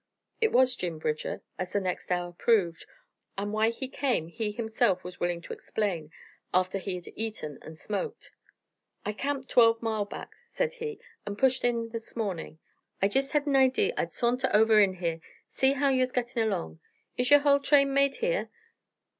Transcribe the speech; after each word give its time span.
It 0.41 0.51
was 0.51 0.75
Jim 0.75 0.97
Bridger, 0.97 1.43
as 1.59 1.73
the 1.73 1.79
next 1.79 2.09
hour 2.11 2.31
proved, 2.33 2.87
and 3.37 3.53
why 3.53 3.69
he 3.69 3.87
came 3.87 4.29
he 4.29 4.51
himself 4.51 5.03
was 5.03 5.19
willing 5.19 5.43
to 5.43 5.53
explain 5.53 6.11
after 6.51 6.79
he 6.79 6.95
had 6.95 7.09
eaten 7.15 7.59
and 7.61 7.77
smoked. 7.77 8.31
"I 9.05 9.13
camped 9.13 9.49
twelve 9.51 9.79
mile 9.79 10.05
back," 10.05 10.31
said 10.47 10.73
he, 10.73 10.99
"an' 11.27 11.35
pushed 11.35 11.63
in 11.63 11.89
this 11.89 12.15
mornin'. 12.15 12.57
I 12.99 13.09
jest 13.09 13.33
had 13.33 13.45
a 13.47 13.55
idee 13.55 13.93
I'd 13.95 14.09
sornter 14.11 14.49
over 14.51 14.79
in 14.79 14.95
here, 14.95 15.19
see 15.49 15.73
how 15.73 15.89
ye 15.89 15.99
was 15.99 16.11
gittin' 16.11 16.41
along. 16.41 16.79
Is 17.15 17.29
your 17.29 17.41
hull 17.41 17.59
train 17.59 17.93
made 17.93 18.15
here?" 18.15 18.49